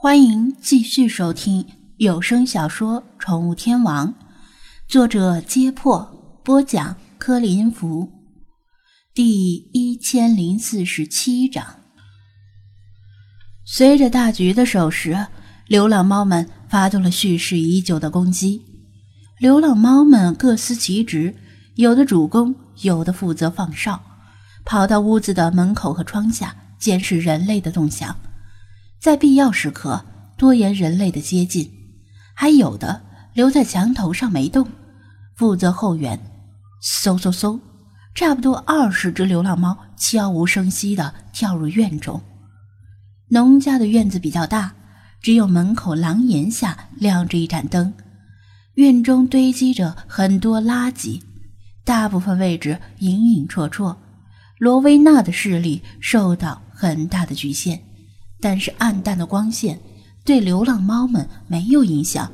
[0.00, 4.06] 欢迎继续收听有声小说《宠物天王》，
[4.86, 8.08] 作者：揭破，播讲：柯林福，
[9.12, 11.80] 第一千零四十七章。
[13.64, 15.26] 随着大局的手势，
[15.66, 18.62] 流浪猫们发动了蓄势已久的攻击。
[19.40, 21.34] 流浪猫们各司其职，
[21.74, 24.00] 有的主攻，有的负责放哨，
[24.64, 28.16] 跑到屋子的门口和窗下监视人类的动向。
[29.00, 30.04] 在必要时刻
[30.36, 31.70] 拖延人类的接近，
[32.34, 33.02] 还有的
[33.32, 34.68] 留在墙头上没动，
[35.36, 36.18] 负责后援。
[36.82, 37.58] 嗖嗖嗖，
[38.14, 42.20] 差不多二十只流浪猫悄无声息地跳入院中。
[43.30, 44.72] 农家的院子比较大，
[45.20, 47.92] 只有门口廊檐下亮着一盏灯。
[48.74, 51.20] 院中堆积着很多垃圾，
[51.84, 53.96] 大部分位置隐隐绰绰，
[54.58, 57.87] 罗威纳的视力受到很大的局限。
[58.40, 59.80] 但是暗淡的光线
[60.24, 62.30] 对流浪猫们没有影响，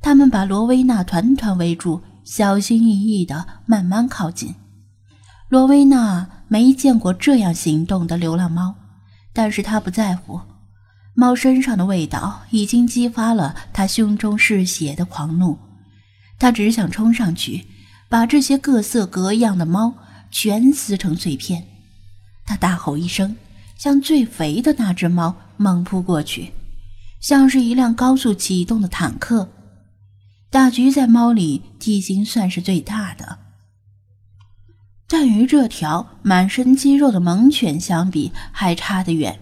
[0.00, 4.54] 他们把罗威纳团团围住，小心翼翼地慢慢靠近。
[5.48, 8.74] 罗威纳没见过这样行动的流浪猫，
[9.32, 10.40] 但是他不在乎，
[11.14, 15.58] 猫身上的味道已经激发了他胸中嗜血的狂怒，
[16.38, 17.66] 他只想冲上去，
[18.08, 19.94] 把这些各色各样的猫
[20.30, 21.64] 全撕成碎片。
[22.46, 23.36] 他大吼一声。
[23.82, 26.52] 向最肥的那只猫猛扑过去，
[27.18, 29.48] 像是一辆高速启动的坦克。
[30.50, 33.40] 大橘在猫里体型算是最大的，
[35.08, 39.40] 但与这条满身肌肉的猛犬相比，还差得远。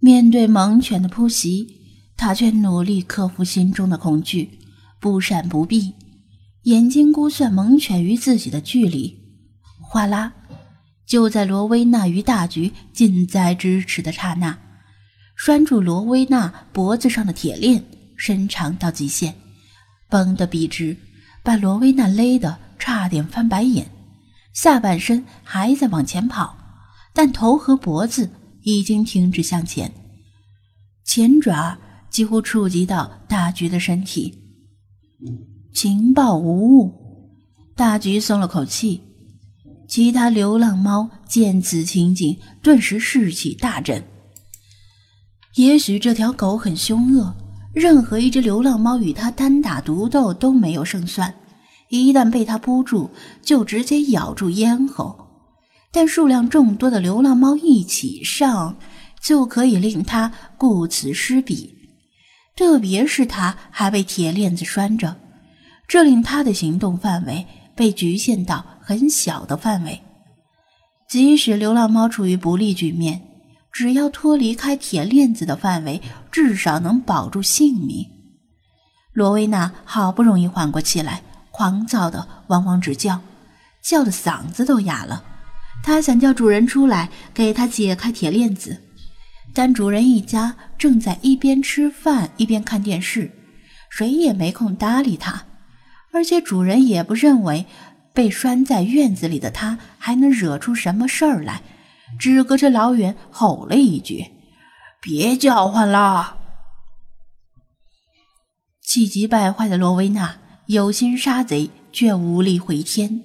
[0.00, 1.66] 面对猛犬的扑袭，
[2.16, 4.58] 他却努力克服心中的恐惧，
[4.98, 5.92] 不闪不避，
[6.62, 9.14] 眼睛估算猛犬与自己的距离。
[9.82, 10.32] 哗啦！
[11.06, 14.58] 就在罗威纳与大橘近在咫尺的刹那，
[15.36, 17.84] 拴住罗威纳脖子上的铁链
[18.16, 19.34] 伸长到极限，
[20.08, 20.96] 绷得笔直，
[21.44, 23.88] 把罗威纳勒得差点翻白眼。
[24.52, 26.56] 下半身还在往前跑，
[27.12, 28.28] 但头和脖子
[28.62, 29.92] 已经停止向前，
[31.04, 31.78] 前爪
[32.10, 34.42] 几乎触及到大橘的身体。
[35.72, 36.92] 情报无误，
[37.76, 39.02] 大橘松了口气。
[39.88, 44.02] 其他流浪猫见此情景，顿时士气大振。
[45.54, 47.34] 也许这条狗很凶恶，
[47.72, 51.34] 任何一只流浪猫与它单打独斗都没有胜算，
[51.88, 53.10] 一旦被它扑住，
[53.42, 55.16] 就直接咬住咽喉。
[55.92, 58.76] 但数量众多的流浪猫一起上，
[59.22, 61.74] 就可以令它顾此失彼。
[62.54, 65.16] 特别是它还被铁链子拴着，
[65.88, 68.75] 这令它的行动范围被局限到。
[68.88, 70.00] 很小的范围，
[71.08, 73.20] 即使流浪猫处于不利局面，
[73.72, 78.06] 只要脱离开铁链子的范围，至少能保住性命。
[79.12, 81.20] 罗威娜好不容易缓过气来，
[81.50, 83.20] 狂躁的汪汪直叫，
[83.82, 85.24] 叫的嗓子都哑了。
[85.82, 88.80] 他想叫主人出来给他解开铁链子，
[89.52, 93.32] 但主人一家正在一边吃饭一边看电视，
[93.90, 95.42] 谁也没空搭理他，
[96.12, 97.66] 而且主人也不认为。
[98.16, 101.60] 被拴在院子里的他还能惹出什么事儿来？
[102.18, 104.24] 只隔着老远吼了一句
[105.02, 106.38] ：“别叫唤了！”
[108.80, 113.22] 气急败坏的罗维娜有心杀贼，却无力回天。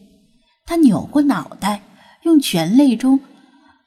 [0.66, 1.84] 他扭过脑袋，
[2.24, 3.22] 用犬类中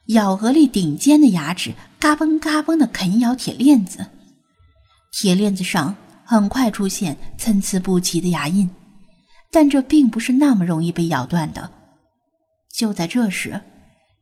[0.07, 4.07] 咬合力顶尖的牙齿，嘎嘣嘎嘣地啃咬铁链子。
[5.11, 8.67] 铁链子上很快出现参差不齐的牙印。
[9.55, 11.71] 但这并不是那么容易被咬断的。
[12.69, 13.61] 就在这时，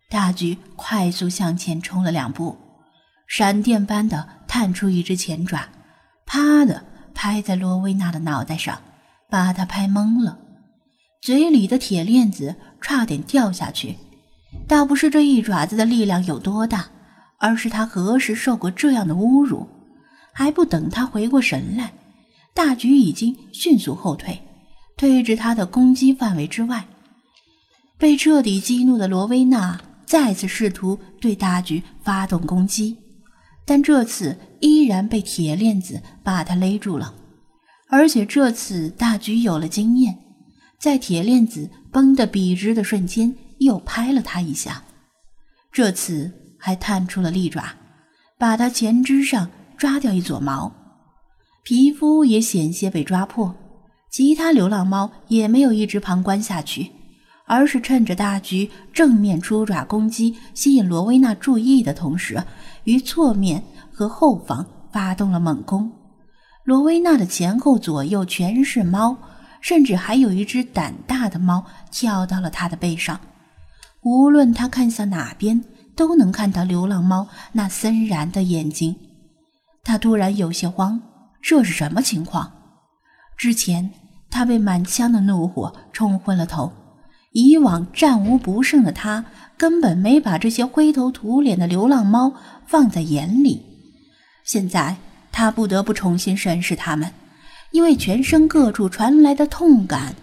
[0.08, 2.56] 大橘快速向前冲了两步，
[3.26, 5.68] 闪电般的探出一只前爪，
[6.28, 6.86] 啪的
[7.16, 8.80] 拍在罗威娜的脑袋上，
[9.28, 10.38] 把她拍懵了，
[11.20, 13.98] 嘴里的铁链子差点掉下去。
[14.68, 16.86] 倒不是这一爪子的力量有多大，
[17.40, 19.68] 而是他何时受过这样的侮辱？
[20.32, 21.92] 还不等他回过神来，
[22.54, 24.40] 大橘已经迅速后退。
[24.96, 26.86] 退至他的攻击范围之外，
[27.98, 32.98] 被彻底激怒的罗威纳再次试图对大橘发动攻击，
[33.66, 37.14] 但这次依然被铁链子把他勒住了。
[37.90, 40.18] 而且这次大橘有了经验，
[40.80, 44.84] 在铁链子绷得笔直的瞬间，又拍了他一下，
[45.72, 47.76] 这次还探出了利爪，
[48.38, 50.72] 把他前肢上抓掉一撮毛，
[51.64, 53.56] 皮肤也险些被抓破。
[54.14, 56.92] 其他流浪猫也没有一直旁观下去，
[57.48, 62.44] 而是趁着大局正面出爪攻击，吸引罗威纳注意的同时，
[62.84, 65.92] 于侧面和后方发动了猛攻。
[66.64, 69.18] 罗威纳的前后左右全是猫，
[69.62, 73.20] 甚至还有一只胆大的猫跳到了他的背上。
[74.04, 75.60] 无论他看向哪边，
[75.96, 78.96] 都能看到流浪猫那森然的眼睛。
[79.84, 81.02] 他突然有些慌，
[81.42, 82.52] 这是什么情况？
[83.36, 83.90] 之前
[84.34, 86.74] 他被满腔的怒火冲昏了头，
[87.34, 89.24] 以往战无不胜的他
[89.56, 92.34] 根本没把这些灰头土脸的流浪猫
[92.66, 93.64] 放在眼里。
[94.44, 94.98] 现在
[95.32, 97.12] 他不得不重新审视他们，
[97.70, 100.16] 因为全身各处传来的痛感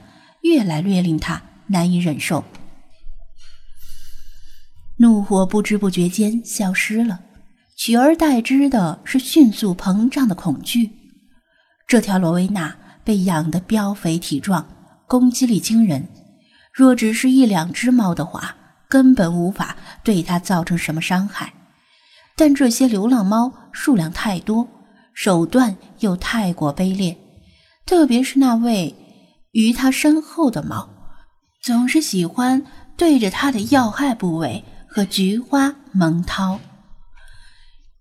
[0.42, 2.42] 越来越令他难以忍受。
[4.96, 7.20] 怒火不知不觉间消失了。
[7.76, 10.90] 取而代之的是迅速膨胀的恐惧。
[11.86, 14.67] 这条罗威纳被养得膘肥体壮，
[15.06, 16.08] 攻击力惊人。
[16.73, 18.55] 若只是一两只猫的话，
[18.88, 21.52] 根本无法对它造成什么伤害。
[22.37, 24.67] 但这些流浪猫数量太多，
[25.12, 27.17] 手段又太过卑劣，
[27.85, 28.94] 特别是那位
[29.52, 30.88] 于它身后的猫，
[31.62, 32.64] 总是喜欢
[32.97, 36.58] 对着它的要害部位和菊花猛掏。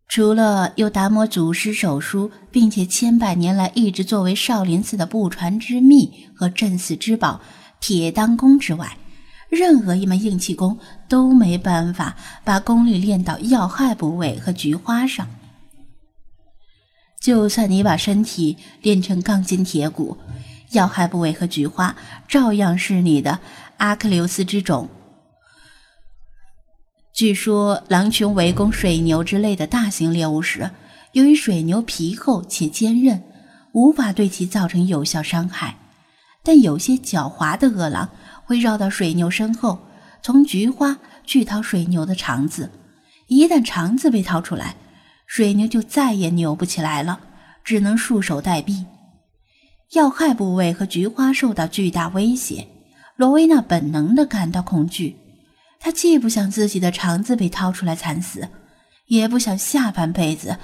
[0.09, 7.39] 除了由达摩祖师手书，并且千百年来一直作为少林寺的不传之秘和镇寺之宝
[7.79, 8.97] 铁当功之外，
[9.50, 15.27] 任何一门硬气功都没办法把功力练到要害部位和菊花上。
[17.21, 20.17] 就算你把身体练成钢筋铁骨，
[20.71, 21.95] 要害部位和菊花
[22.27, 23.38] 照样是你的
[23.77, 24.89] 阿克琉斯之种。
[27.19, 30.71] 据说，狼群围攻水牛之类的大型猎物时，
[31.12, 33.21] 由于水牛皮厚且坚韧，
[33.74, 35.75] 无法对其造成有效伤害。
[36.45, 38.10] 但有些狡猾的恶狼
[38.45, 39.80] 会绕到水牛身后，
[40.21, 42.71] 从菊花去掏水牛的肠子。
[43.27, 44.77] 一旦肠子被掏出来，
[45.27, 47.19] 水牛就再也扭不起来了，
[47.65, 48.86] 只能束手待毙。
[49.92, 52.65] 要害部位和菊花受到巨大威胁，
[53.18, 55.18] 罗威娜本能地感到恐惧。
[55.79, 58.47] 他既不想自己的肠子被掏出来惨死，
[59.07, 60.57] 也不想下半辈子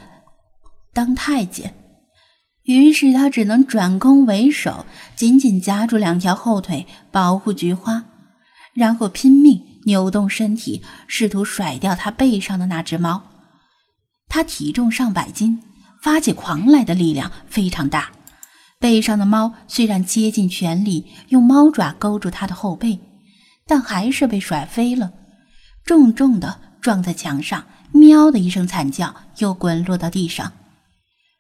[0.94, 1.74] 当太监，
[2.64, 4.86] 于是他只能转攻为守，
[5.16, 8.04] 紧紧夹住两条后腿保护菊花，
[8.74, 13.24] 然后拼命扭动身体，试图甩掉他背上的那只猫。
[14.28, 15.62] 他体重上百斤，
[16.02, 18.12] 发起狂来的力量非常大。
[18.80, 23.00] 背上的猫虽然竭尽全力用猫爪勾住他的后背。
[23.66, 25.12] 但还是被甩飞了，
[25.84, 30.54] 重重的撞在墙上，喵的一声惨叫，又滚落到地上。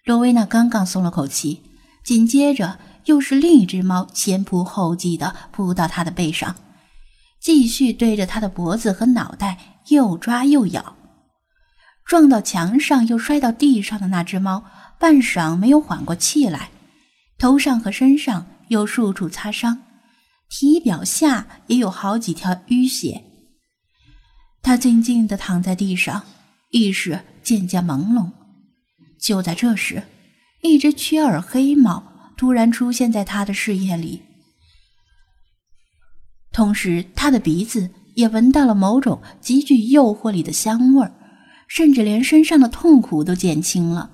[0.03, 1.61] 罗威娜刚刚松了口气，
[2.03, 6.55] 紧接着又是另一只猫前仆后继的扑到他的背上，
[7.39, 9.57] 继续对着他的脖子和脑袋
[9.89, 10.95] 又抓又咬。
[12.05, 14.63] 撞到墙上又摔到地上的那只猫，
[14.99, 16.69] 半晌没有缓过气来，
[17.37, 19.81] 头上和身上有数处擦伤。
[20.49, 23.23] 体表下也有好几条淤血。
[24.61, 26.23] 他静静地躺在地上，
[26.71, 28.31] 意识渐渐朦胧。
[29.19, 30.03] 就在这时，
[30.61, 32.03] 一只缺耳黑猫
[32.35, 34.21] 突然出现在他的视野里，
[36.51, 41.13] 同时他的鼻子也闻到了某种极具诱惑力的香味儿，
[41.67, 44.09] 甚至连身上的痛苦都减轻了。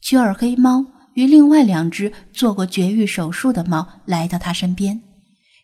[0.00, 0.84] 缺耳黑猫
[1.14, 5.02] 与另外两只做过绝育手术的猫来到他身边。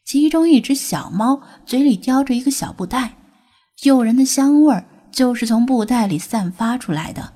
[0.04, 3.14] 其中一只小猫嘴里叼着一个小布袋，
[3.84, 7.34] 诱人的香味儿就是从布袋里散发出来的。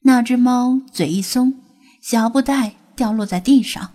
[0.00, 1.54] 那只猫嘴一松，
[2.02, 3.92] 小布袋掉落在地上。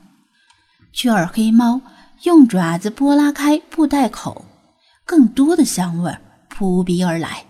[0.93, 1.81] 雀耳黑猫
[2.23, 4.45] 用爪子拨拉开布袋口，
[5.05, 6.15] 更多的香味
[6.49, 7.45] 扑鼻而来。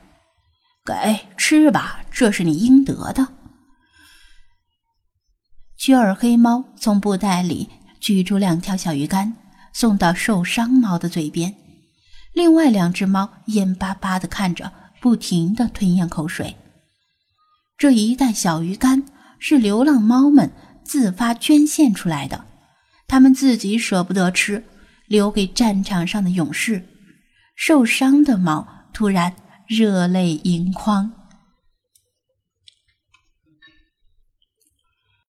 [0.85, 3.27] 给吃吧，这是你应得的。
[5.77, 7.69] 雀耳黑猫从布袋里
[8.00, 9.35] 取出两条小鱼干。
[9.74, 11.56] 送到受伤猫的嘴边，
[12.34, 16.56] 另外两只猫眼巴巴地看着，不停地吞咽口水。
[17.78, 19.04] 这一袋小鱼干
[19.40, 20.51] 是流浪猫们
[20.84, 22.46] 自发捐献出来的，
[23.08, 24.63] 它们自己舍不得吃，
[25.08, 26.88] 留给战场上的勇士。
[27.56, 29.34] 受伤的猫突然
[29.68, 31.12] 热泪盈眶。